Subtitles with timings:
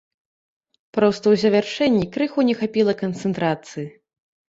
[0.99, 3.91] Проста ў завяршэнні крыху не хапіла канцэнтрацыі.